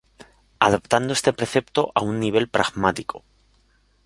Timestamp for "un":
2.09-2.15